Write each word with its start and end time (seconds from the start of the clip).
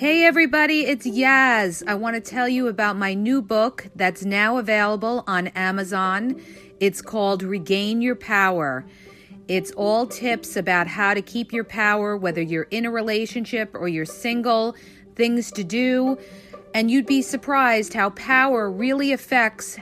Hey 0.00 0.24
everybody, 0.24 0.86
it's 0.86 1.06
Yaz. 1.06 1.82
I 1.86 1.94
want 1.94 2.14
to 2.14 2.22
tell 2.22 2.48
you 2.48 2.68
about 2.68 2.96
my 2.96 3.12
new 3.12 3.42
book 3.42 3.88
that's 3.94 4.24
now 4.24 4.56
available 4.56 5.24
on 5.26 5.48
Amazon. 5.48 6.40
It's 6.80 7.02
called 7.02 7.42
Regain 7.42 8.00
Your 8.00 8.14
Power. 8.14 8.86
It's 9.46 9.72
all 9.72 10.06
tips 10.06 10.56
about 10.56 10.86
how 10.86 11.12
to 11.12 11.20
keep 11.20 11.52
your 11.52 11.64
power, 11.64 12.16
whether 12.16 12.40
you're 12.40 12.66
in 12.70 12.86
a 12.86 12.90
relationship 12.90 13.74
or 13.74 13.88
you're 13.88 14.06
single, 14.06 14.74
things 15.16 15.52
to 15.52 15.62
do. 15.62 16.16
And 16.72 16.90
you'd 16.90 17.04
be 17.04 17.20
surprised 17.20 17.92
how 17.92 18.08
power 18.08 18.70
really 18.70 19.12
affects 19.12 19.76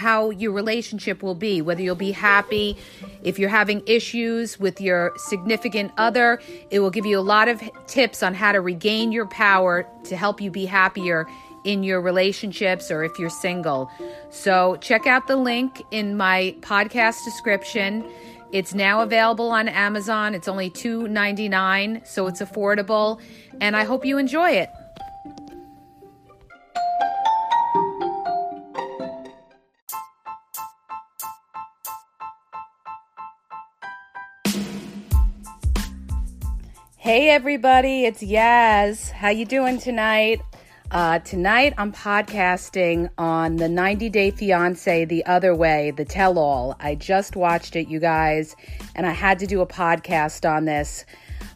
how 0.00 0.30
your 0.30 0.52
relationship 0.52 1.22
will 1.22 1.34
be, 1.34 1.60
whether 1.60 1.82
you'll 1.82 1.94
be 1.94 2.10
happy. 2.10 2.76
If 3.22 3.38
you're 3.38 3.50
having 3.50 3.82
issues 3.86 4.58
with 4.58 4.80
your 4.80 5.12
significant 5.16 5.92
other, 5.98 6.40
it 6.70 6.80
will 6.80 6.90
give 6.90 7.04
you 7.04 7.18
a 7.18 7.20
lot 7.20 7.48
of 7.48 7.62
tips 7.86 8.22
on 8.22 8.32
how 8.32 8.52
to 8.52 8.60
regain 8.62 9.12
your 9.12 9.26
power 9.26 9.86
to 10.04 10.16
help 10.16 10.40
you 10.40 10.50
be 10.50 10.64
happier 10.64 11.26
in 11.64 11.82
your 11.82 12.00
relationships 12.00 12.90
or 12.90 13.04
if 13.04 13.18
you're 13.18 13.28
single. 13.28 13.90
So, 14.30 14.76
check 14.76 15.06
out 15.06 15.26
the 15.26 15.36
link 15.36 15.82
in 15.90 16.16
my 16.16 16.56
podcast 16.60 17.22
description. 17.24 18.02
It's 18.52 18.72
now 18.72 19.02
available 19.02 19.50
on 19.50 19.68
Amazon. 19.68 20.34
It's 20.34 20.48
only 20.48 20.70
$2.99, 20.70 22.06
so 22.06 22.26
it's 22.26 22.40
affordable, 22.40 23.20
and 23.60 23.76
I 23.76 23.84
hope 23.84 24.04
you 24.06 24.16
enjoy 24.16 24.52
it. 24.52 24.70
Hey 37.02 37.30
everybody, 37.30 38.04
it's 38.04 38.22
Yaz. 38.22 39.10
How 39.10 39.30
you 39.30 39.46
doing 39.46 39.78
tonight? 39.78 40.42
Uh, 40.90 41.18
tonight 41.20 41.72
I'm 41.78 41.92
podcasting 41.92 43.08
on 43.16 43.56
the 43.56 43.70
90 43.70 44.10
Day 44.10 44.30
Fiance 44.30 45.06
The 45.06 45.24
Other 45.24 45.54
Way, 45.54 45.92
the 45.92 46.04
tell 46.04 46.38
all. 46.38 46.76
I 46.78 46.96
just 46.96 47.36
watched 47.36 47.74
it, 47.74 47.88
you 47.88 48.00
guys, 48.00 48.54
and 48.94 49.06
I 49.06 49.12
had 49.12 49.38
to 49.38 49.46
do 49.46 49.62
a 49.62 49.66
podcast 49.66 50.46
on 50.46 50.66
this. 50.66 51.06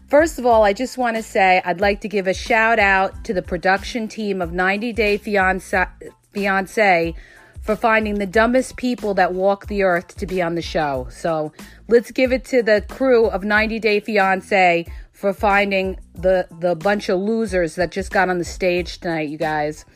First 0.08 0.38
of 0.38 0.46
all, 0.46 0.62
I 0.62 0.72
just 0.72 0.96
want 0.96 1.18
to 1.18 1.22
say 1.22 1.60
I'd 1.62 1.78
like 1.78 2.00
to 2.00 2.08
give 2.08 2.26
a 2.26 2.32
shout 2.32 2.78
out 2.78 3.24
to 3.24 3.34
the 3.34 3.42
production 3.42 4.08
team 4.08 4.40
of 4.40 4.50
90 4.50 4.94
Day 4.94 5.18
Fiance, 5.18 5.84
Fiance 6.32 7.14
for 7.60 7.76
finding 7.76 8.14
the 8.14 8.26
dumbest 8.26 8.76
people 8.76 9.14
that 9.14 9.34
walk 9.34 9.66
the 9.66 9.82
earth 9.82 10.16
to 10.16 10.26
be 10.26 10.40
on 10.40 10.54
the 10.54 10.62
show. 10.62 11.06
So 11.10 11.52
let's 11.88 12.10
give 12.10 12.32
it 12.32 12.44
to 12.46 12.62
the 12.62 12.84
crew 12.88 13.26
of 13.26 13.44
90 13.44 13.78
Day 13.78 14.00
Fiance 14.00 14.86
for 15.14 15.32
finding 15.32 15.98
the 16.12 16.46
the 16.60 16.74
bunch 16.74 17.08
of 17.08 17.18
losers 17.18 17.76
that 17.76 17.90
just 17.90 18.10
got 18.10 18.28
on 18.28 18.36
the 18.36 18.44
stage 18.44 18.98
tonight, 18.98 19.30
you 19.30 19.38
guys. 19.38 19.86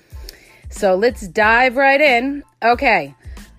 So 0.71 0.95
let's 0.95 1.27
dive 1.29 1.77
right 1.77 2.01
in. 2.01 2.45
Okay. 2.63 3.15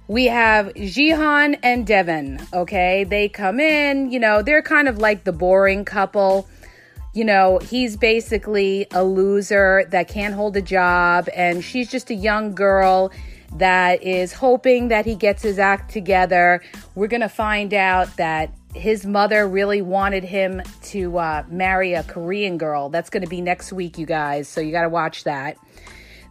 We 0.07 0.25
have 0.25 0.73
Jihoon 0.73 1.59
and 1.61 1.85
Deavan. 1.85 2.51
Okay. 2.53 3.03
They 3.03 3.29
come 3.29 3.59
in, 3.59 4.11
you 4.11 4.19
know, 4.19 4.41
they're 4.41 4.63
kind 4.63 4.87
of 4.87 4.97
like 4.97 5.25
the 5.25 5.31
boring 5.31 5.85
couple. 5.85 6.47
You 7.13 7.25
know, 7.25 7.59
he's 7.59 7.97
basically 7.97 8.87
a 8.91 9.03
loser 9.03 9.85
that 9.89 10.07
can't 10.07 10.33
hold 10.33 10.55
a 10.55 10.61
job, 10.61 11.27
and 11.35 11.63
she's 11.63 11.89
just 11.89 12.11
a 12.11 12.15
young 12.15 12.53
girl 12.53 13.11
that 13.57 14.03
is 14.03 14.31
hoping 14.31 14.89
that 14.89 15.05
he 15.05 15.15
gets 15.15 15.41
his 15.41 15.57
act 15.57 15.91
together. 15.91 16.61
We're 16.93 17.07
going 17.07 17.21
to 17.21 17.29
find 17.29 17.73
out 17.73 18.15
that 18.17 18.51
his 18.73 19.05
mother 19.05 19.47
really 19.47 19.81
wanted 19.81 20.23
him 20.23 20.61
to 20.83 21.17
uh, 21.17 21.43
marry 21.49 21.93
a 21.93 22.03
Korean 22.03 22.57
girl. 22.57 22.89
That's 22.89 23.09
going 23.09 23.23
to 23.23 23.29
be 23.29 23.41
next 23.41 23.73
week, 23.73 23.97
you 23.97 24.05
guys. 24.05 24.47
So 24.47 24.61
you 24.61 24.71
got 24.71 24.83
to 24.83 24.89
watch 24.89 25.23
that. 25.23 25.57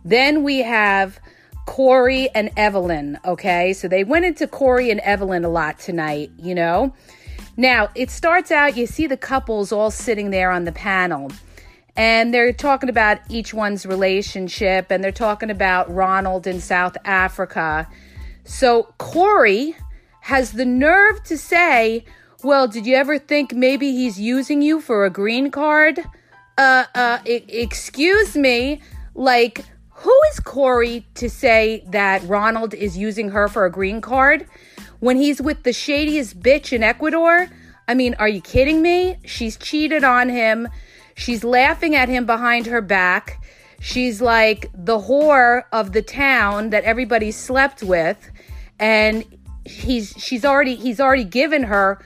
Then 0.05 0.45
we 0.45 0.59
have 0.59 1.19
Corey 1.67 2.31
and 2.35 2.55
Evelin. 2.57 3.23
Okay. 3.25 3.73
So 3.73 3.89
they 3.89 4.05
went 4.05 4.25
into 4.25 4.47
Corey 4.47 4.91
and 4.91 5.01
Evelin 5.01 5.45
a 5.45 5.49
lot 5.49 5.79
tonight, 5.79 6.31
you 6.39 6.55
know. 6.55 6.95
Now 7.57 7.89
it 7.97 8.11
starts 8.11 8.53
out, 8.53 8.77
you 8.77 8.87
see 8.87 9.09
the 9.09 9.17
couples 9.17 9.73
all 9.73 9.91
sitting 9.91 10.31
there 10.31 10.51
on 10.51 10.65
the 10.65 10.73
panel. 10.73 11.33
And 11.97 12.33
they're 12.33 12.53
talking 12.53 12.89
about 12.89 13.19
each 13.29 13.53
one's 13.53 13.85
relationship 13.85 14.93
and 14.93 15.03
they're 15.03 15.11
talking 15.11 15.51
about 15.51 15.93
Ronald 15.93 16.47
in 16.47 16.61
South 16.61 16.97
Africa. 17.05 17.89
So 18.45 18.95
Corey 18.99 19.75
has 20.21 20.53
the 20.53 20.65
nerve 20.65 21.23
to 21.25 21.37
say, 21.37 22.05
well, 22.43 22.69
did 22.69 22.87
you 22.87 22.95
ever 22.95 23.19
think 23.19 23.53
maybe 23.53 23.93
he's 23.93 24.21
using 24.21 24.63
you 24.63 24.81
for 24.81 25.05
a 25.05 25.11
green 25.11 25.51
card? 25.51 25.99
Uh, 26.57 26.85
uh, 26.95 27.19
I- 27.27 27.45
excuse 27.49 28.37
me. 28.37 28.81
Like, 29.15 29.65
who 29.91 30.17
is 30.31 30.41
Corey 30.41 31.05
to 31.15 31.29
say 31.29 31.85
that 31.89 32.23
Ronald 32.29 32.75
is 32.75 32.97
using 32.97 33.31
her 33.31 33.49
for 33.49 33.65
a 33.65 33.71
green 33.71 34.01
card 34.01 34.47
when 35.01 35.17
he's 35.17 35.43
with 35.43 35.65
the 35.65 35.73
shadiest 35.73 36.41
bitch 36.41 36.73
in 36.73 36.85
Ecuador? 36.85 37.49
I 37.89 37.95
mean, 37.95 38.15
are 38.19 38.29
you 38.29 38.41
kidding 38.41 38.83
me? 38.83 39.19
She's 39.25 39.57
cheated 39.57 40.05
on 40.05 40.29
him. 40.29 40.69
She's 41.17 41.43
laughing 41.43 41.97
at 41.97 42.09
him 42.09 42.27
behind 42.27 42.67
her 42.67 42.81
back. 42.81 43.45
She's 43.81 44.21
like 44.21 44.71
the 44.73 44.99
whore 45.01 45.65
of 45.73 45.93
the 45.93 46.03
town 46.03 46.71
that 46.71 46.85
everybody 46.85 47.33
slept 47.33 47.83
with. 47.83 48.31
And 48.79 49.25
he's 49.65 50.15
she's 50.17 50.45
already 50.45 50.77
he's 50.77 51.01
already 51.01 51.25
given 51.25 51.65
her 51.65 51.99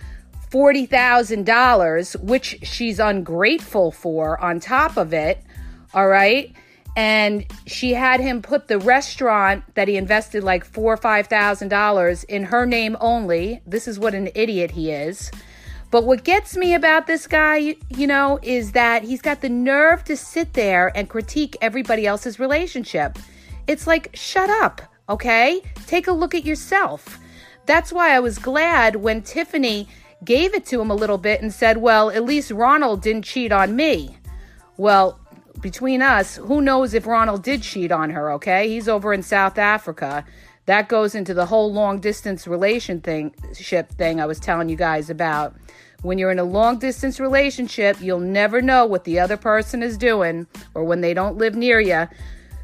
$40,000, 0.53 2.23
which 2.23 2.59
she's 2.63 2.99
ungrateful 3.01 3.91
for 3.91 4.39
on 4.41 4.61
top 4.61 4.97
of 4.97 5.15
it. 5.15 5.43
All 5.95 6.09
right. 6.09 6.55
And 6.95 7.47
she 7.67 7.95
had 7.95 8.21
him 8.21 8.43
put 8.43 8.69
the 8.69 8.79
restaurant 8.79 9.65
that 9.75 9.89
he 9.89 9.97
invested 9.97 10.45
like 10.45 10.65
four 10.65 10.93
or 10.93 10.99
five 10.99 11.27
thousand 11.27 11.69
dollars 11.69 12.23
in 12.25 12.45
her 12.45 12.67
name 12.67 12.99
only. 13.01 13.63
This 13.67 13.89
is 13.89 13.99
what 13.99 14.15
an 14.15 14.29
idiot 14.35 14.73
he 14.73 14.91
is. 14.91 15.31
But 15.91 16.05
what 16.05 16.25
gets 16.25 16.57
me 16.57 16.75
about 16.75 17.07
this 17.07 17.27
guy, 17.27 17.77
you 17.91 18.07
know, 18.07 18.39
is 18.43 18.73
that 18.73 19.05
he's 19.05 19.23
got 19.23 19.41
the 19.43 19.49
nerve 19.49 20.05
to 20.05 20.17
sit 20.17 20.55
there 20.55 20.91
and 20.97 21.09
critique 21.09 21.57
everybody 21.61 22.07
else's 22.07 22.39
relationship. 22.39 23.19
It's 23.67 23.87
like, 23.87 24.09
shut 24.15 24.49
up, 24.49 24.81
okay? 25.09 25.63
Take 25.87 26.09
a 26.09 26.13
look 26.13 26.35
at 26.35 26.47
yourself. 26.47 27.19
That's 27.67 27.93
why 27.93 28.15
I 28.17 28.21
was 28.21 28.39
glad 28.39 28.97
when 28.97 29.21
Tiffany 29.21 29.87
gave 30.25 30.55
it 30.55 30.65
to 30.67 30.81
him 30.81 30.91
a 30.91 30.95
little 30.95 31.19
bit 31.19 31.43
and 31.43 31.53
said, 31.53 31.79
Well, 31.79 32.11
at 32.11 32.25
least 32.25 32.51
Ronald 32.51 33.03
didn't 33.03 33.25
cheat 33.25 33.53
on 33.53 33.77
me. 33.77 34.17
Well, 34.77 35.19
between 35.61 36.03
us, 36.03 36.37
who 36.37 36.61
knows 36.61 36.95
if 36.95 37.07
Ronald 37.07 37.43
did 37.43 37.63
cheat 37.63 37.93
on 37.93 38.11
her, 38.11 38.33
okay? 38.33 38.69
He's 38.69 38.89
over 38.89 39.13
in 39.13 39.23
South 39.23 39.59
Africa. 39.59 40.25
That 40.67 40.89
goes 40.89 41.15
into 41.15 41.35
the 41.35 41.47
whole 41.47 41.73
long 41.73 42.01
distance 42.01 42.47
relationship 42.47 43.91
thing 43.93 44.21
I 44.21 44.27
was 44.27 44.39
telling 44.39 44.69
you 44.69 44.77
guys 44.77 45.11
about. 45.11 45.55
When 46.03 46.19
you're 46.19 46.33
in 46.33 46.39
a 46.39 46.45
long 46.45 46.79
distance 46.79 47.21
relationship, 47.21 48.01
you'll 48.01 48.21
never 48.21 48.61
know 48.61 48.85
what 48.85 49.05
the 49.05 49.21
other 49.21 49.37
person 49.37 49.83
is 49.83 49.97
doing 49.97 50.47
or 50.75 50.85
when 50.85 51.01
they 51.01 51.15
don't 51.15 51.37
live 51.37 51.55
near 51.55 51.81
you. 51.81 52.09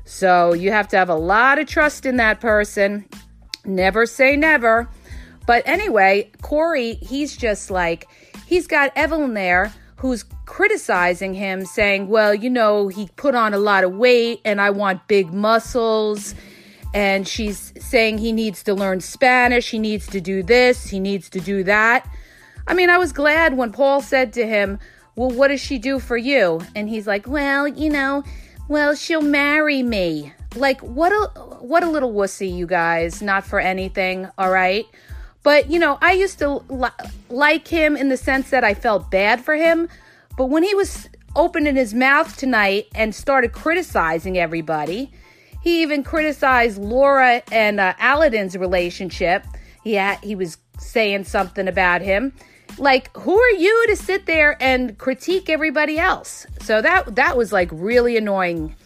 So 0.04 0.54
you 0.54 0.72
have 0.72 0.88
to 0.88 0.96
have 0.96 1.08
a 1.08 1.14
lot 1.14 1.58
of 1.58 1.68
trust 1.68 2.06
in 2.06 2.16
that 2.16 2.40
person. 2.40 3.08
Never 3.64 4.06
say 4.06 4.36
never. 4.36 4.88
But 5.48 5.66
anyway, 5.66 6.30
Corey, 6.42 6.96
he's 6.96 7.34
just 7.34 7.70
like, 7.70 8.06
he's 8.44 8.66
got 8.66 8.94
Evelin 8.94 9.32
there 9.32 9.72
who's 9.96 10.26
criticizing 10.44 11.32
him, 11.32 11.64
saying, 11.64 12.08
well, 12.08 12.34
you 12.34 12.50
know, 12.50 12.88
he 12.88 13.08
put 13.16 13.34
on 13.34 13.54
a 13.54 13.58
lot 13.58 13.82
of 13.82 13.94
weight 13.94 14.42
and 14.44 14.60
I 14.60 14.68
want 14.68 15.08
big 15.08 15.32
muscles. 15.32 16.34
And 16.92 17.26
she's 17.26 17.72
saying 17.80 18.18
he 18.18 18.30
needs 18.30 18.62
to 18.64 18.74
learn 18.74 19.00
Spanish, 19.00 19.70
he 19.70 19.78
needs 19.78 20.06
to 20.08 20.20
do 20.20 20.42
this, 20.42 20.90
he 20.90 21.00
needs 21.00 21.30
to 21.30 21.40
do 21.40 21.64
that. 21.64 22.06
I 22.66 22.74
mean, 22.74 22.90
I 22.90 22.98
was 22.98 23.12
glad 23.14 23.56
when 23.56 23.72
Paul 23.72 24.02
said 24.02 24.34
to 24.34 24.46
him, 24.46 24.78
well, 25.16 25.30
what 25.30 25.48
does 25.48 25.62
she 25.62 25.78
do 25.78 25.98
for 25.98 26.18
you? 26.18 26.60
And 26.76 26.90
he's 26.90 27.06
like, 27.06 27.26
well, 27.26 27.66
you 27.66 27.88
know, 27.88 28.22
well, 28.68 28.94
she'll 28.94 29.22
marry 29.22 29.82
me. 29.82 30.34
Like, 30.56 30.82
what 30.82 31.10
a 31.10 31.40
what 31.60 31.82
a 31.82 31.90
little 31.90 32.12
wussy, 32.12 32.54
you 32.54 32.66
guys. 32.66 33.22
Not 33.22 33.46
for 33.46 33.58
anything, 33.58 34.28
all 34.36 34.50
right? 34.50 34.84
But, 35.48 35.70
you 35.70 35.78
know, 35.78 35.96
I 36.02 36.12
used 36.12 36.38
to 36.40 36.62
li- 36.68 36.90
like 37.30 37.66
him 37.68 37.96
in 37.96 38.10
the 38.10 38.18
sense 38.18 38.50
that 38.50 38.64
I 38.64 38.74
felt 38.74 39.10
bad 39.10 39.42
for 39.42 39.54
him. 39.54 39.88
But 40.36 40.50
when 40.50 40.62
he 40.62 40.74
was 40.74 41.08
opening 41.34 41.74
his 41.74 41.94
mouth 41.94 42.36
tonight 42.36 42.88
and 42.94 43.14
started 43.14 43.52
criticizing 43.52 44.36
everybody, 44.36 45.10
he 45.62 45.80
even 45.80 46.02
criticized 46.04 46.76
Laura 46.76 47.42
and 47.50 47.80
uh, 47.80 47.94
Aladin's 47.94 48.58
relationship. 48.58 49.46
He 49.82 49.98
he 50.22 50.34
was 50.34 50.58
saying 50.78 51.24
something 51.24 51.66
about 51.66 52.02
him. 52.02 52.34
Like, 52.76 53.16
who 53.16 53.34
are 53.34 53.52
you 53.52 53.86
to 53.88 53.96
sit 53.96 54.26
there 54.26 54.54
and 54.62 54.98
critique 54.98 55.48
everybody 55.48 55.98
else? 55.98 56.46
So 56.60 56.82
that 56.82 57.14
that 57.16 57.38
was 57.38 57.54
like 57.54 57.70
really 57.72 58.18
annoying. 58.18 58.76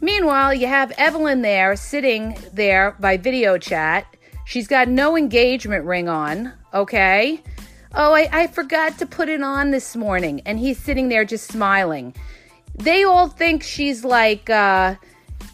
Meanwhile, 0.00 0.54
you 0.54 0.66
have 0.66 0.90
Evelin 0.98 1.42
there 1.42 1.76
sitting 1.76 2.36
there 2.52 2.96
by 2.98 3.18
video 3.18 3.56
chat 3.56 4.12
She's 4.44 4.68
got 4.68 4.88
no 4.88 5.16
engagement 5.16 5.84
ring 5.84 6.08
on, 6.08 6.52
okay? 6.74 7.42
Oh, 7.94 8.14
I, 8.14 8.28
I 8.32 8.46
forgot 8.46 8.98
to 8.98 9.06
put 9.06 9.28
it 9.28 9.42
on 9.42 9.70
this 9.70 9.94
morning. 9.96 10.40
And 10.46 10.58
he's 10.58 10.78
sitting 10.78 11.08
there 11.08 11.24
just 11.24 11.50
smiling. 11.50 12.14
they 12.76 13.04
all 13.04 13.28
think 13.28 13.62
she's 13.62 14.04
like, 14.04 14.48
uh, 14.48 14.94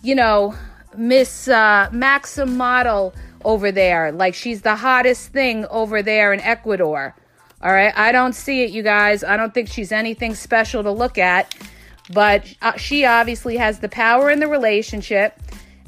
you 0.02 0.14
know, 0.14 0.54
Miss 0.96 1.48
uh, 1.48 1.88
Maxim 1.92 2.56
model 2.56 3.14
over 3.44 3.72
there. 3.72 4.12
Like 4.12 4.34
she's 4.34 4.62
the 4.62 4.76
hottest 4.76 5.32
thing 5.32 5.66
over 5.66 6.02
there 6.02 6.32
in 6.32 6.40
Ecuador. 6.40 7.14
All 7.60 7.72
right. 7.72 7.92
I 7.96 8.12
don't 8.12 8.34
see 8.34 8.62
it, 8.62 8.70
you 8.70 8.82
guys. 8.82 9.24
I 9.24 9.36
don't 9.36 9.52
think 9.52 9.68
she's 9.68 9.90
anything 9.90 10.34
special 10.34 10.82
to 10.84 10.92
look 10.92 11.18
at. 11.18 11.54
But 12.12 12.54
uh, 12.62 12.76
she 12.76 13.04
obviously 13.04 13.56
has 13.56 13.80
the 13.80 13.88
power 13.88 14.30
in 14.30 14.38
the 14.40 14.46
relationship. 14.46 15.38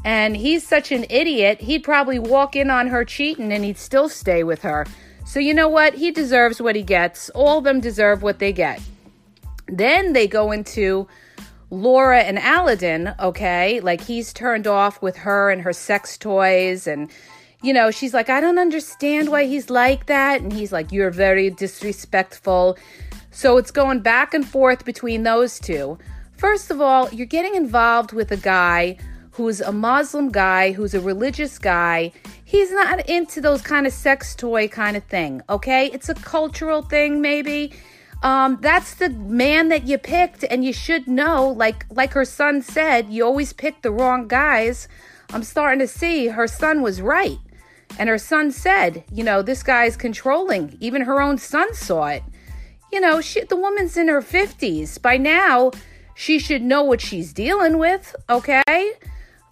And 0.04 0.36
he's 0.36 0.66
such 0.66 0.92
an 0.92 1.04
idiot, 1.10 1.60
he'd 1.60 1.82
probably 1.82 2.18
walk 2.18 2.56
in 2.56 2.70
on 2.70 2.88
her 2.88 3.04
cheating 3.04 3.52
and 3.52 3.64
he'd 3.64 3.78
still 3.78 4.08
stay 4.08 4.42
with 4.44 4.62
her. 4.62 4.86
So, 5.26 5.38
you 5.38 5.54
know 5.54 5.68
what? 5.68 5.94
He 5.94 6.10
deserves 6.10 6.60
what 6.60 6.74
he 6.74 6.82
gets. 6.82 7.30
All 7.30 7.58
of 7.58 7.64
them 7.64 7.80
deserve 7.80 8.22
what 8.22 8.38
they 8.38 8.52
get. 8.52 8.80
Then 9.68 10.12
they 10.12 10.26
go 10.26 10.50
into 10.50 11.06
Laura 11.70 12.22
and 12.22 12.38
Aladin, 12.38 13.18
okay? 13.20 13.80
Like 13.80 14.00
he's 14.00 14.32
turned 14.32 14.66
off 14.66 15.00
with 15.02 15.16
her 15.18 15.50
and 15.50 15.62
her 15.62 15.72
sex 15.72 16.18
toys 16.18 16.86
and 16.86 17.10
you 17.62 17.74
know, 17.74 17.90
she's 17.90 18.14
like, 18.14 18.30
I 18.30 18.40
don't 18.40 18.58
understand 18.58 19.28
why 19.28 19.44
he's 19.44 19.68
like 19.68 20.06
that. 20.06 20.40
And 20.40 20.50
he's 20.50 20.72
like, 20.72 20.92
You're 20.92 21.10
very 21.10 21.50
disrespectful. 21.50 22.78
So 23.30 23.58
it's 23.58 23.70
going 23.70 24.00
back 24.00 24.34
and 24.34 24.46
forth 24.46 24.84
between 24.84 25.22
those 25.22 25.60
two. 25.60 25.98
First 26.36 26.70
of 26.70 26.80
all, 26.80 27.10
you're 27.10 27.26
getting 27.26 27.54
involved 27.54 28.12
with 28.12 28.32
a 28.32 28.36
guy 28.36 28.96
who's 29.40 29.62
a 29.62 29.72
Muslim 29.72 30.30
guy, 30.30 30.70
who's 30.72 30.92
a 30.92 31.00
religious 31.00 31.58
guy. 31.58 32.12
He's 32.44 32.70
not 32.70 33.08
into 33.08 33.40
those 33.40 33.62
kind 33.62 33.86
of 33.86 33.92
sex 33.94 34.34
toy 34.34 34.68
kind 34.68 34.98
of 34.98 35.04
thing, 35.04 35.40
okay? 35.48 35.86
It's 35.86 36.10
a 36.10 36.14
cultural 36.14 36.82
thing, 36.82 37.22
maybe. 37.22 37.72
Um, 38.22 38.58
that's 38.60 38.96
the 38.96 39.08
man 39.08 39.68
that 39.68 39.86
you 39.86 39.96
picked, 39.96 40.44
and 40.44 40.62
you 40.62 40.74
should 40.74 41.08
know, 41.08 41.48
like 41.48 41.86
like 41.88 42.12
her 42.12 42.26
son 42.26 42.60
said, 42.60 43.08
you 43.08 43.24
always 43.24 43.54
pick 43.54 43.80
the 43.80 43.90
wrong 43.90 44.28
guys. 44.28 44.88
I'm 45.30 45.42
starting 45.42 45.78
to 45.78 45.88
see 45.88 46.26
her 46.26 46.46
son 46.46 46.82
was 46.82 47.00
right. 47.00 47.38
And 47.98 48.10
her 48.10 48.18
son 48.18 48.52
said, 48.52 49.04
you 49.10 49.24
know, 49.24 49.40
this 49.40 49.62
guy's 49.62 49.96
controlling. 49.96 50.76
Even 50.80 51.02
her 51.02 51.22
own 51.22 51.38
son 51.38 51.72
saw 51.72 52.08
it. 52.08 52.22
You 52.92 53.00
know, 53.00 53.22
she, 53.22 53.44
the 53.44 53.56
woman's 53.56 53.96
in 53.96 54.08
her 54.08 54.20
50s. 54.20 55.00
By 55.00 55.16
now, 55.16 55.70
she 56.14 56.38
should 56.38 56.62
know 56.62 56.82
what 56.82 57.00
she's 57.00 57.32
dealing 57.32 57.78
with, 57.78 58.14
okay? 58.28 58.92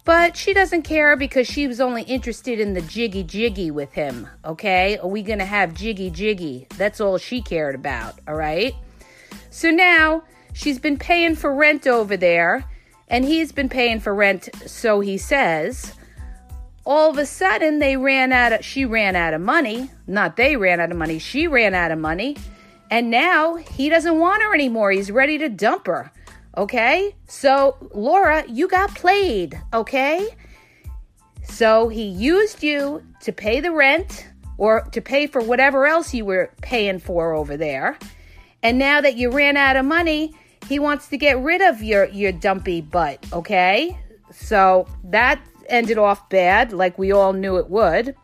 But 0.09 0.35
she 0.35 0.55
doesn't 0.55 0.81
care 0.81 1.15
because 1.15 1.45
she 1.45 1.67
was 1.67 1.79
only 1.79 2.01
interested 2.01 2.59
in 2.59 2.73
the 2.73 2.81
jiggy 2.81 3.21
jiggy 3.21 3.69
with 3.69 3.93
him, 3.93 4.27
okay? 4.43 4.97
Are 4.97 5.07
we 5.07 5.21
gonna 5.21 5.45
have 5.45 5.75
jiggy 5.75 6.09
jiggy? 6.09 6.65
That's 6.79 6.99
all 6.99 7.19
she 7.19 7.43
cared 7.43 7.75
about, 7.75 8.15
all 8.27 8.33
right? 8.33 8.73
So 9.51 9.69
now 9.69 10.23
she's 10.51 10.79
been 10.79 10.97
paying 10.97 11.35
for 11.35 11.53
rent 11.53 11.85
over 11.85 12.17
there, 12.17 12.65
and 13.07 13.23
he's 13.23 13.51
been 13.51 13.69
paying 13.69 13.99
for 13.99 14.15
rent, 14.15 14.49
so 14.65 14.99
he 14.99 15.19
says. 15.19 15.93
All 16.87 17.11
of 17.11 17.19
a 17.19 17.25
sudden, 17.27 17.77
they 17.77 17.95
ran 17.95 18.33
out 18.33 18.51
of, 18.51 18.65
she 18.65 18.85
ran 18.85 19.15
out 19.15 19.35
of 19.35 19.41
money. 19.41 19.91
Not 20.07 20.37
they 20.37 20.55
ran 20.55 20.79
out 20.79 20.89
of 20.89 20.97
money, 20.97 21.19
she 21.19 21.45
ran 21.45 21.75
out 21.75 21.91
of 21.91 21.99
money. 21.99 22.35
And 22.89 23.11
now 23.11 23.57
he 23.57 23.89
doesn't 23.89 24.17
want 24.17 24.41
her 24.41 24.55
anymore. 24.55 24.89
He's 24.89 25.11
ready 25.11 25.37
to 25.37 25.49
dump 25.49 25.85
her. 25.85 26.11
Okay? 26.57 27.15
So, 27.27 27.77
Laura, 27.93 28.43
you 28.47 28.67
got 28.67 28.93
played, 28.95 29.59
okay? 29.73 30.27
So, 31.43 31.87
he 31.87 32.03
used 32.03 32.63
you 32.63 33.03
to 33.21 33.31
pay 33.31 33.59
the 33.59 33.71
rent 33.71 34.27
or 34.57 34.81
to 34.91 35.01
pay 35.01 35.27
for 35.27 35.41
whatever 35.41 35.85
else 35.85 36.13
you 36.13 36.25
were 36.25 36.51
paying 36.61 36.99
for 36.99 37.33
over 37.33 37.55
there. 37.55 37.97
And 38.61 38.77
now 38.77 39.01
that 39.01 39.15
you 39.15 39.31
ran 39.31 39.57
out 39.57 39.75
of 39.75 39.85
money, 39.85 40.33
he 40.67 40.79
wants 40.79 41.07
to 41.09 41.17
get 41.17 41.39
rid 41.39 41.61
of 41.61 41.81
your 41.81 42.05
your 42.05 42.31
dumpy 42.31 42.81
butt, 42.81 43.25
okay? 43.31 43.97
So, 44.31 44.87
that 45.05 45.41
ended 45.67 45.97
off 45.97 46.29
bad 46.29 46.73
like 46.73 46.97
we 46.97 47.11
all 47.11 47.33
knew 47.33 47.57
it 47.57 47.69
would. 47.69 48.15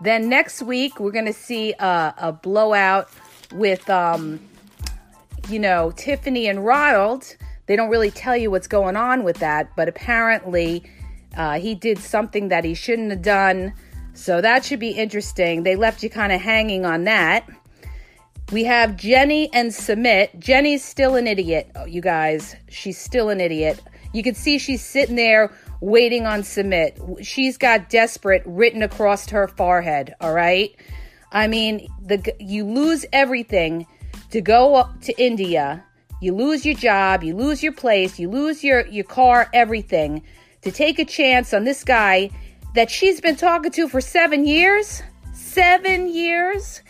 Then 0.00 0.28
next 0.28 0.62
week 0.62 1.00
we're 1.00 1.12
going 1.12 1.26
to 1.26 1.32
see 1.32 1.72
a, 1.78 2.14
a 2.18 2.32
blowout 2.32 3.08
with 3.52 3.88
um 3.88 4.40
you 5.48 5.58
know, 5.58 5.92
Tiffany 5.96 6.48
and 6.48 6.64
Ronald, 6.64 7.36
they 7.66 7.76
don't 7.76 7.90
really 7.90 8.10
tell 8.10 8.36
you 8.36 8.50
what's 8.50 8.68
going 8.68 8.96
on 8.96 9.24
with 9.24 9.38
that, 9.38 9.74
but 9.76 9.88
apparently 9.88 10.84
uh, 11.36 11.58
he 11.58 11.74
did 11.74 11.98
something 11.98 12.48
that 12.48 12.64
he 12.64 12.74
shouldn't 12.74 13.10
have 13.10 13.22
done. 13.22 13.72
So 14.14 14.40
that 14.40 14.64
should 14.64 14.80
be 14.80 14.90
interesting. 14.90 15.62
They 15.62 15.76
left 15.76 16.02
you 16.02 16.10
kind 16.10 16.32
of 16.32 16.40
hanging 16.40 16.86
on 16.86 17.04
that. 17.04 17.48
We 18.52 18.64
have 18.64 18.96
Jenny 18.96 19.52
and 19.52 19.70
Sumit. 19.70 20.38
Jenny's 20.38 20.84
still 20.84 21.16
an 21.16 21.26
idiot, 21.26 21.70
oh, 21.74 21.84
you 21.84 22.00
guys. 22.00 22.54
She's 22.68 22.96
still 22.96 23.28
an 23.28 23.40
idiot. 23.40 23.82
You 24.12 24.22
can 24.22 24.34
see 24.34 24.58
she's 24.58 24.84
sitting 24.84 25.16
there 25.16 25.52
waiting 25.80 26.26
on 26.26 26.40
Sumit. 26.42 27.24
She's 27.24 27.58
got 27.58 27.90
desperate 27.90 28.42
written 28.46 28.82
across 28.82 29.28
her 29.30 29.48
forehead, 29.48 30.14
all 30.20 30.32
right? 30.32 30.74
I 31.32 31.48
mean, 31.48 31.88
the 32.00 32.34
you 32.38 32.64
lose 32.64 33.04
everything 33.12 33.86
to 34.30 34.40
go 34.40 34.88
to 35.02 35.22
India, 35.22 35.84
you 36.20 36.34
lose 36.34 36.64
your 36.64 36.74
job, 36.74 37.22
you 37.22 37.34
lose 37.34 37.62
your 37.62 37.72
place, 37.72 38.18
you 38.18 38.28
lose 38.28 38.64
your, 38.64 38.86
your 38.86 39.04
car, 39.04 39.48
everything, 39.52 40.22
to 40.62 40.70
take 40.70 40.98
a 40.98 41.04
chance 41.04 41.52
on 41.52 41.64
this 41.64 41.84
guy 41.84 42.30
that 42.74 42.90
she's 42.90 43.20
been 43.20 43.36
talking 43.36 43.70
to 43.72 43.88
for 43.88 44.00
seven 44.00 44.46
years? 44.46 45.02
Seven 45.32 46.08
years? 46.08 46.82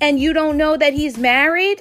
And 0.00 0.18
you 0.18 0.32
don't 0.32 0.56
know 0.56 0.76
that 0.76 0.92
he's 0.92 1.16
married? 1.16 1.80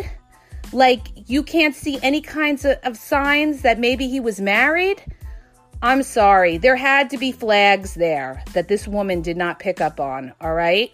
Like, 0.74 1.08
you 1.30 1.44
can't 1.44 1.76
see 1.76 2.00
any 2.02 2.22
kinds 2.22 2.66
of, 2.66 2.78
of 2.84 2.98
signs 2.98 3.62
that 3.64 3.80
maybe 3.80 4.08
he 4.08 4.20
was 4.20 4.40
married? 4.40 5.04
I'm 5.82 6.04
sorry. 6.04 6.58
There 6.58 6.76
had 6.76 7.10
to 7.10 7.18
be 7.18 7.32
flags 7.32 7.96
there 7.96 8.44
that 8.54 8.68
this 8.68 8.88
woman 8.88 9.22
did 9.22 9.36
not 9.36 9.60
pick 9.60 9.82
up 9.82 10.00
on, 10.00 10.34
all 10.40 10.54
right? 10.54 10.92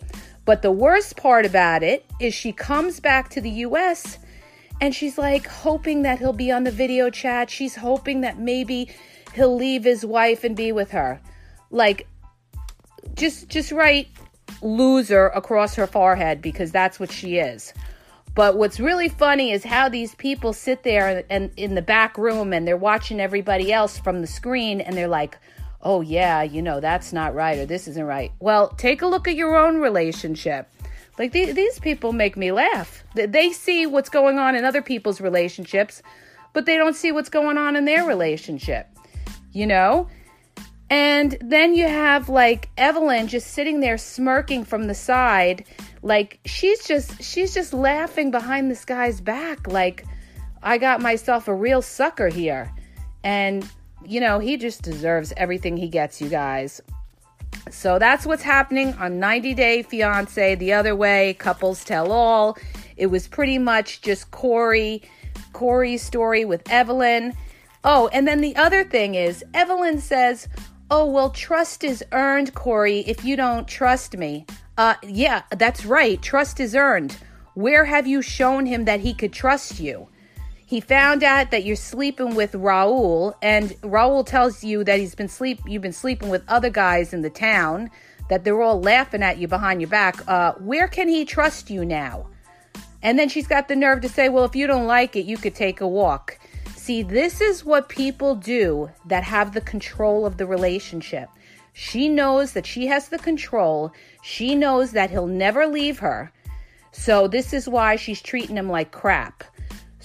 But 0.47 0.61
the 0.61 0.71
worst 0.71 1.17
part 1.17 1.45
about 1.45 1.83
it 1.83 2.05
is 2.21 2.33
she 2.33 2.53
comes 2.53 3.01
back 3.01 3.27
to 3.31 3.41
the 3.41 3.49
US 3.49 4.17
and 4.79 4.95
she's 4.95 5.17
like 5.17 5.45
hoping 5.45 6.03
that 6.03 6.19
he'll 6.19 6.31
be 6.31 6.53
on 6.53 6.63
the 6.63 6.71
video 6.71 7.09
chat. 7.09 7.49
She's 7.49 7.75
hoping 7.75 8.21
that 8.21 8.39
maybe 8.39 8.89
he'll 9.33 9.53
leave 9.53 9.83
his 9.83 10.05
wife 10.05 10.45
and 10.45 10.55
be 10.55 10.71
with 10.71 10.91
her. 10.91 11.19
Like 11.69 12.07
just 13.13 13.49
just 13.49 13.73
write 13.73 14.07
loser 14.61 15.27
across 15.27 15.75
her 15.75 15.85
forehead 15.85 16.41
because 16.41 16.71
that's 16.71 16.97
what 16.97 17.11
she 17.11 17.39
is. 17.39 17.73
But 18.33 18.55
what's 18.55 18.79
really 18.79 19.09
funny 19.09 19.51
is 19.51 19.65
how 19.65 19.89
these 19.89 20.15
people 20.15 20.53
sit 20.53 20.83
there 20.83 21.25
and 21.29 21.51
in 21.57 21.75
the 21.75 21.81
back 21.81 22.17
room 22.17 22.53
and 22.53 22.65
they're 22.65 22.77
watching 22.77 23.19
everybody 23.19 23.73
else 23.73 23.97
from 23.97 24.21
the 24.21 24.27
screen 24.27 24.79
and 24.79 24.95
they're 24.95 25.09
like, 25.09 25.37
oh, 25.81 26.01
yeah, 26.01 26.43
you 26.43 26.61
know, 26.61 26.79
that's 26.79 27.13
not 27.13 27.35
right 27.35 27.59
or 27.59 27.65
this 27.65 27.87
isn't 27.87 28.05
right. 28.05 28.31
Well, 28.39 28.69
take 28.69 29.01
a 29.01 29.07
look 29.07 29.27
at 29.27 29.35
your 29.35 29.55
own 29.55 29.77
relationship. 29.77 30.69
Like 31.17 31.31
th- 31.33 31.55
these 31.55 31.79
people 31.79 32.13
make 32.13 32.37
me 32.37 32.51
laugh. 32.51 33.03
They 33.15 33.51
see 33.51 33.85
what's 33.85 34.09
going 34.09 34.37
on 34.37 34.55
in 34.55 34.65
other 34.65 34.81
people's 34.81 35.19
relationships, 35.21 36.01
but 36.53 36.65
they 36.65 36.77
don't 36.77 36.95
see 36.95 37.11
what's 37.11 37.29
going 37.29 37.57
on 37.57 37.75
in 37.75 37.85
their 37.85 38.05
relationship. 38.05 38.87
You 39.51 39.67
know? 39.67 40.09
And 40.89 41.37
then 41.41 41.75
you 41.75 41.87
have 41.87 42.29
like 42.29 42.69
Evelin 42.77 43.27
just 43.27 43.47
sitting 43.47 43.79
there 43.79 43.97
smirking 43.97 44.63
from 44.63 44.87
the 44.87 44.95
side, 44.95 45.65
like 46.01 46.39
she's 46.45 46.85
just 46.85 47.21
she's 47.21 47.53
just 47.53 47.73
laughing 47.73 48.31
behind 48.31 48.71
this 48.71 48.85
guy's 48.85 49.19
back 49.19 49.67
like 49.67 50.05
I 50.63 50.77
got 50.77 51.01
myself 51.01 51.47
a 51.47 51.53
real 51.53 51.81
sucker 51.81 52.29
here. 52.29 52.71
And 53.23 53.69
you 54.05 54.19
know, 54.19 54.39
he 54.39 54.57
just 54.57 54.81
deserves 54.81 55.33
everything 55.37 55.77
he 55.77 55.87
gets, 55.87 56.21
you 56.21 56.29
guys. 56.29 56.81
So 57.71 57.99
that's 57.99 58.25
what's 58.25 58.43
happening 58.43 58.93
on 58.93 59.19
90 59.19 59.53
Day 59.53 59.83
Fiance. 59.83 60.55
The 60.55 60.73
other 60.73 60.95
way, 60.95 61.33
couples 61.33 61.83
tell 61.83 62.11
all. 62.11 62.57
It 62.95 63.07
was 63.07 63.27
pretty 63.27 63.57
much 63.57 64.01
just 64.01 64.31
Corey, 64.31 65.01
Corey's 65.53 66.01
story 66.01 66.45
with 66.45 66.63
Evelin. 66.65 67.35
Oh, 67.83 68.09
and 68.09 68.27
then 68.27 68.41
the 68.41 68.55
other 68.55 68.83
thing 68.83 69.15
is, 69.15 69.43
Evelin 69.53 69.99
says, 69.99 70.47
Oh, 70.89 71.05
well, 71.05 71.29
trust 71.31 71.83
is 71.83 72.03
earned, 72.13 72.53
Corey, 72.53 72.99
if 73.01 73.25
you 73.25 73.35
don't 73.35 73.67
trust 73.67 74.15
me. 74.17 74.45
Uh, 74.77 74.95
yeah, 75.03 75.41
that's 75.57 75.85
right. 75.85 76.21
Trust 76.21 76.59
is 76.59 76.75
earned. 76.75 77.17
Where 77.55 77.85
have 77.85 78.07
you 78.07 78.21
shown 78.21 78.65
him 78.65 78.85
that 78.85 79.01
he 79.01 79.13
could 79.13 79.33
trust 79.33 79.79
you? 79.79 80.07
He 80.67 80.81
found 80.81 81.23
out 81.23 81.51
that 81.51 81.63
you're 81.63 81.77
sleeping 81.77 82.35
with 82.35 82.51
Raul, 82.51 83.35
and 83.41 83.69
Raul 83.83 84.25
tells 84.25 84.65
you 84.65 84.83
that 84.83 84.99
he's 84.99 85.15
been 85.15 85.29
sleep 85.29 85.61
you've 85.65 85.81
been 85.81 85.93
sleeping 85.93 86.27
with 86.27 86.43
other 86.49 86.69
guys 86.69 87.13
in 87.13 87.21
the 87.21 87.29
town, 87.29 87.89
that 88.27 88.43
they're 88.43 88.61
all 88.61 88.81
laughing 88.81 89.23
at 89.23 89.37
you 89.37 89.47
behind 89.47 89.79
your 89.79 89.89
back. 89.89 90.21
Uh, 90.27 90.55
where 90.55 90.89
can 90.89 91.07
he 91.07 91.23
trust 91.23 91.69
you 91.69 91.85
now? 91.85 92.27
And 93.01 93.17
then 93.17 93.29
she's 93.29 93.47
got 93.47 93.69
the 93.69 93.77
nerve 93.77 94.01
to 94.01 94.09
say, 94.09 94.27
Well, 94.27 94.43
if 94.43 94.57
you 94.57 94.67
don't 94.67 94.87
like 94.87 95.15
it, 95.15 95.25
you 95.25 95.37
could 95.37 95.55
take 95.55 95.79
a 95.79 95.87
walk. 95.87 96.37
See, 96.75 97.01
this 97.01 97.39
is 97.39 97.63
what 97.63 97.87
people 97.87 98.35
do 98.35 98.91
that 99.05 99.23
have 99.23 99.53
the 99.53 99.61
control 99.61 100.25
of 100.25 100.35
the 100.35 100.45
relationship. 100.45 101.29
She 101.71 102.09
knows 102.09 102.51
that 102.51 102.65
she 102.65 102.87
has 102.87 103.07
the 103.07 103.19
control. 103.19 103.93
She 104.21 104.53
knows 104.53 104.91
that 104.91 105.11
he'll 105.11 105.27
never 105.27 105.65
leave 105.65 105.99
her. 105.99 106.29
So, 106.91 107.29
this 107.29 107.53
is 107.53 107.69
why 107.69 107.95
she's 107.95 108.21
treating 108.21 108.57
him 108.57 108.67
like 108.67 108.91
crap. 108.91 109.45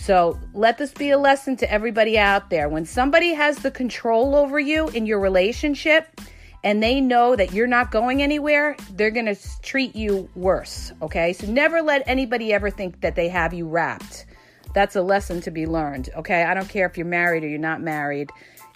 So 0.02 0.36
let 0.52 0.78
this 0.78 0.92
be 0.92 1.10
a 1.10 1.18
lesson 1.18 1.56
to 1.58 1.72
everybody 1.72 2.18
out 2.18 2.50
there. 2.50 2.68
When 2.68 2.84
somebody 2.84 3.34
has 3.34 3.58
the 3.58 3.70
control 3.70 4.34
over 4.34 4.58
you 4.58 4.88
in 4.88 5.06
your 5.06 5.20
relationship 5.20 6.20
and 6.64 6.82
they 6.82 7.00
know 7.00 7.36
that 7.36 7.52
you're 7.52 7.68
not 7.68 7.92
going 7.92 8.20
anywhere, 8.20 8.74
they're 8.94 9.12
going 9.12 9.32
to 9.32 9.36
treat 9.62 9.94
you 9.94 10.28
worse. 10.34 10.92
Okay. 11.02 11.32
So 11.32 11.46
never 11.46 11.82
let 11.82 12.02
anybody 12.06 12.52
ever 12.52 12.68
think 12.68 13.00
that 13.02 13.14
they 13.14 13.28
have 13.28 13.54
you 13.54 13.68
wrapped. 13.68 14.26
That's 14.74 14.96
a 14.96 15.02
lesson 15.02 15.40
to 15.42 15.52
be 15.52 15.66
learned. 15.66 16.10
Okay. 16.16 16.42
I 16.42 16.52
don't 16.52 16.68
care 16.68 16.86
if 16.86 16.98
you're 16.98 17.06
married 17.06 17.44
or 17.44 17.48
you're 17.48 17.60
not 17.60 17.80
married, 17.80 18.30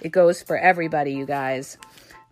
it 0.04 0.11
goes 0.11 0.40
for 0.40 0.56
everybody, 0.56 1.12
you 1.12 1.26
guys. 1.26 1.76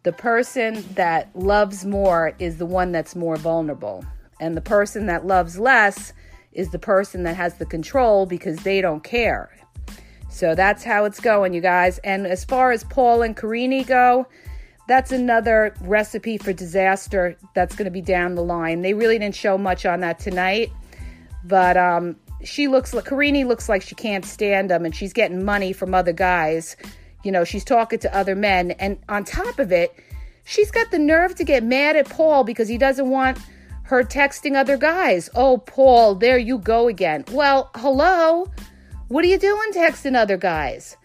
The 0.04 0.12
person 0.12 0.84
that 0.94 1.34
loves 1.34 1.84
more 1.84 2.36
is 2.38 2.58
the 2.58 2.66
one 2.66 2.92
that's 2.92 3.16
more 3.16 3.34
vulnerable. 3.38 4.04
And 4.38 4.56
the 4.56 4.60
person 4.60 5.06
that 5.06 5.26
loves 5.26 5.58
less 5.58 6.12
is 6.54 6.70
the 6.70 6.78
person 6.78 7.22
that 7.24 7.36
has 7.36 7.54
the 7.54 7.66
control 7.66 8.26
because 8.26 8.58
they 8.58 8.80
don't 8.80 9.02
care. 9.02 9.50
So 10.28 10.54
that's 10.54 10.82
how 10.82 11.04
it's 11.04 11.20
going, 11.20 11.54
you 11.54 11.60
guys. 11.60 11.98
And 11.98 12.26
as 12.26 12.44
far 12.44 12.72
as 12.72 12.82
Paul 12.84 13.22
and 13.22 13.36
Karine 13.36 13.84
go, 13.84 14.26
that's 14.86 15.12
another 15.12 15.74
recipe 15.80 16.38
for 16.38 16.52
disaster 16.52 17.36
that's 17.54 17.74
going 17.74 17.86
to 17.86 17.90
be 17.90 18.00
down 18.00 18.34
the 18.34 18.42
line. 18.42 18.82
They 18.82 18.94
really 18.94 19.18
didn't 19.18 19.36
show 19.36 19.56
much 19.56 19.86
on 19.86 20.00
that 20.00 20.18
tonight, 20.18 20.70
but 21.44 21.76
um, 21.76 22.16
she 22.42 22.68
looks 22.68 22.92
like 22.92 23.04
Karine 23.04 23.46
looks 23.46 23.68
like 23.68 23.82
she 23.82 23.94
can't 23.94 24.24
stand 24.24 24.70
them, 24.70 24.84
and 24.84 24.94
she's 24.94 25.12
getting 25.12 25.44
money 25.44 25.72
from 25.72 25.94
other 25.94 26.12
guys. 26.12 26.76
You 27.22 27.32
know, 27.32 27.44
she's 27.44 27.64
talking 27.64 27.98
to 28.00 28.14
other 28.14 28.34
men, 28.34 28.72
and 28.72 28.98
on 29.08 29.24
top 29.24 29.58
of 29.58 29.72
it, 29.72 29.94
she's 30.44 30.70
got 30.70 30.90
the 30.90 30.98
nerve 30.98 31.34
to 31.36 31.44
get 31.44 31.62
mad 31.62 31.96
at 31.96 32.08
Paul 32.08 32.44
because 32.44 32.68
he 32.68 32.76
doesn't 32.76 33.08
want 33.08 33.38
her 33.84 34.02
texting 34.02 34.56
other 34.56 34.76
guys. 34.76 35.30
Oh, 35.34 35.58
Paul, 35.58 36.14
there 36.14 36.38
you 36.38 36.58
go 36.58 36.88
again. 36.88 37.24
Well, 37.30 37.70
hello. 37.74 38.50
What 39.08 39.24
are 39.24 39.28
you 39.28 39.38
doing 39.38 39.72
texting 39.72 40.16
other 40.16 40.36
guys? 40.36 40.96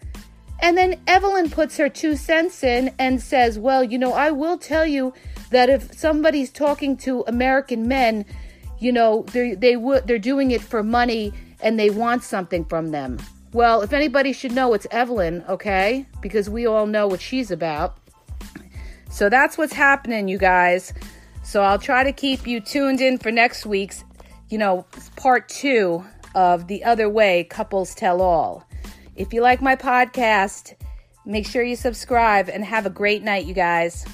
And 0.62 0.76
then 0.76 1.00
Evelin 1.06 1.50
puts 1.50 1.76
her 1.76 1.88
two 1.88 2.16
cents 2.16 2.62
in 2.62 2.94
and 2.98 3.22
says, 3.22 3.58
Well, 3.58 3.82
you 3.84 3.98
know, 3.98 4.12
I 4.12 4.30
will 4.30 4.58
tell 4.58 4.86
you 4.86 5.14
that 5.50 5.70
if 5.70 5.94
somebody's 5.98 6.50
talking 6.50 6.96
to 6.98 7.24
American 7.26 7.88
men, 7.88 8.24
you 8.78 8.92
know, 8.92 9.22
they 9.32 9.54
they 9.54 9.76
would 9.76 10.06
they're 10.06 10.18
doing 10.18 10.50
it 10.50 10.60
for 10.60 10.82
money 10.82 11.32
and 11.60 11.78
they 11.78 11.90
want 11.90 12.22
something 12.22 12.64
from 12.64 12.90
them. 12.90 13.18
Well, 13.52 13.82
if 13.82 13.92
anybody 13.92 14.32
should 14.32 14.52
know, 14.52 14.74
it's 14.74 14.86
Evelin, 14.88 15.46
okay? 15.48 16.06
Because 16.20 16.48
we 16.48 16.66
all 16.66 16.86
know 16.86 17.06
what 17.06 17.20
she's 17.20 17.50
about. 17.50 17.96
So 19.10 19.28
that's 19.28 19.58
what's 19.58 19.72
happening, 19.72 20.28
you 20.28 20.38
guys. 20.38 20.94
So 21.42 21.62
I'll 21.62 21.78
try 21.78 22.04
to 22.04 22.12
keep 22.12 22.46
you 22.46 22.60
tuned 22.60 23.00
in 23.00 23.18
for 23.18 23.30
next 23.30 23.66
week's, 23.66 24.04
you 24.48 24.58
know, 24.58 24.86
part 25.16 25.48
two 25.48 26.04
of 26.34 26.68
The 26.68 26.84
Other 26.84 27.08
Way 27.08 27.44
Couples 27.44 27.94
Tell 27.94 28.22
All. 28.22 28.66
If 29.16 29.32
you 29.32 29.42
like 29.42 29.60
my 29.60 29.76
podcast, 29.76 30.74
make 31.24 31.46
sure 31.46 31.62
you 31.62 31.76
subscribe 31.76 32.48
and 32.48 32.64
have 32.64 32.86
a 32.86 32.90
great 32.90 33.22
night, 33.22 33.46
you 33.46 33.54
guys. 33.54 34.06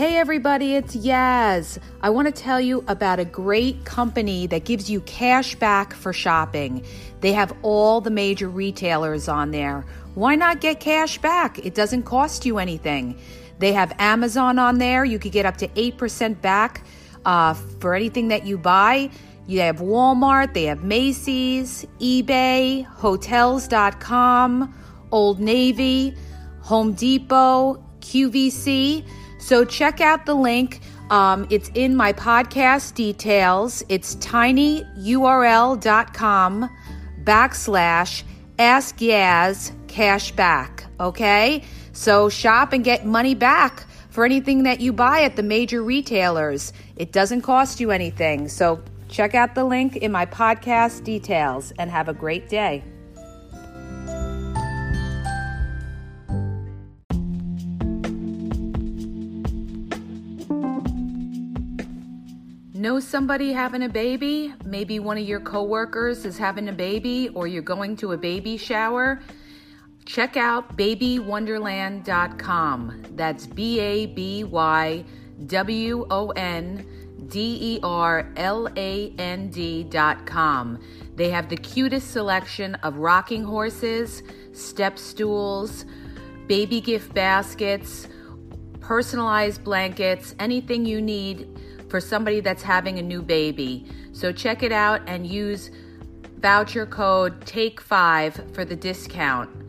Hey 0.00 0.16
everybody, 0.16 0.76
it's 0.76 0.96
Yaz. 0.96 1.76
I 2.00 2.08
want 2.08 2.24
to 2.24 2.32
tell 2.32 2.58
you 2.58 2.82
about 2.88 3.20
a 3.20 3.24
great 3.26 3.84
company 3.84 4.46
that 4.46 4.64
gives 4.64 4.88
you 4.88 5.02
cash 5.02 5.56
back 5.56 5.92
for 5.92 6.14
shopping. 6.14 6.86
They 7.20 7.34
have 7.34 7.52
all 7.60 8.00
the 8.00 8.08
major 8.08 8.48
retailers 8.48 9.28
on 9.28 9.50
there. 9.50 9.84
Why 10.14 10.36
not 10.36 10.62
get 10.62 10.80
cash 10.80 11.18
back? 11.18 11.58
It 11.66 11.74
doesn't 11.74 12.04
cost 12.04 12.46
you 12.46 12.56
anything. 12.56 13.20
They 13.58 13.74
have 13.74 13.92
Amazon 13.98 14.58
on 14.58 14.78
there. 14.78 15.04
You 15.04 15.18
could 15.18 15.32
get 15.32 15.44
up 15.44 15.58
to 15.58 15.68
8% 15.68 16.40
back 16.40 16.82
uh, 17.26 17.52
for 17.52 17.94
anything 17.94 18.28
that 18.28 18.46
you 18.46 18.56
buy. 18.56 19.10
You 19.46 19.60
have 19.60 19.80
Walmart, 19.80 20.54
they 20.54 20.64
have 20.64 20.82
Macy's, 20.82 21.86
eBay, 21.98 22.86
Hotels.com, 22.86 24.74
Old 25.10 25.40
Navy, 25.40 26.14
Home 26.62 26.94
Depot, 26.94 27.84
QVC. 28.00 29.04
So 29.40 29.64
check 29.64 30.00
out 30.00 30.26
the 30.26 30.34
link. 30.34 30.80
Um, 31.10 31.46
it's 31.50 31.70
in 31.74 31.96
my 31.96 32.12
podcast 32.12 32.94
details. 32.94 33.82
It's 33.88 34.14
tinyurl.com 34.16 36.70
backslash 37.24 38.22
ask 38.58 38.96
Yaz 38.98 39.72
cashback. 39.86 40.84
Okay? 41.00 41.64
So 41.92 42.28
shop 42.28 42.72
and 42.72 42.84
get 42.84 43.06
money 43.06 43.34
back 43.34 43.86
for 44.10 44.24
anything 44.24 44.64
that 44.64 44.80
you 44.80 44.92
buy 44.92 45.22
at 45.22 45.36
the 45.36 45.42
major 45.42 45.82
retailers. 45.82 46.72
It 46.96 47.12
doesn't 47.12 47.42
cost 47.42 47.80
you 47.80 47.90
anything. 47.90 48.48
So 48.48 48.82
check 49.08 49.34
out 49.34 49.54
the 49.54 49.64
link 49.64 49.96
in 49.96 50.12
my 50.12 50.26
podcast 50.26 51.04
details 51.04 51.72
and 51.78 51.90
have 51.90 52.08
a 52.08 52.14
great 52.14 52.48
day. 52.48 52.84
Know 62.80 62.98
somebody 62.98 63.52
having 63.52 63.82
a 63.82 63.88
baby? 63.90 64.54
Maybe 64.64 65.00
one 65.00 65.18
of 65.18 65.24
your 65.24 65.40
coworkers 65.40 66.24
is 66.24 66.38
having 66.38 66.70
a 66.70 66.72
baby 66.72 67.28
or 67.34 67.46
you're 67.46 67.60
going 67.60 67.94
to 67.96 68.12
a 68.12 68.16
baby 68.16 68.56
shower? 68.56 69.20
Check 70.06 70.38
out 70.38 70.78
babywonderland.com. 70.78 73.02
That's 73.16 73.46
B 73.46 73.80
A 73.80 74.06
B 74.06 74.44
Y 74.44 75.04
W 75.44 76.06
O 76.10 76.30
N 76.30 76.86
D 77.26 77.58
E 77.60 77.80
R 77.82 78.32
L 78.36 78.66
A 78.74 79.14
N 79.18 79.50
D.com. 79.50 80.82
They 81.16 81.28
have 81.28 81.50
the 81.50 81.58
cutest 81.58 82.12
selection 82.12 82.76
of 82.76 82.96
rocking 82.96 83.44
horses, 83.44 84.22
step 84.54 84.98
stools, 84.98 85.84
baby 86.46 86.80
gift 86.80 87.12
baskets, 87.12 88.08
personalized 88.80 89.62
blankets, 89.64 90.34
anything 90.38 90.86
you 90.86 91.02
need 91.02 91.46
for 91.90 92.00
somebody 92.00 92.40
that's 92.40 92.62
having 92.62 92.98
a 92.98 93.02
new 93.02 93.20
baby. 93.20 93.84
So 94.12 94.32
check 94.32 94.62
it 94.62 94.72
out 94.72 95.02
and 95.06 95.26
use 95.26 95.70
voucher 96.38 96.86
code 96.86 97.40
TAKE5 97.44 98.54
for 98.54 98.64
the 98.64 98.76
discount. 98.76 99.59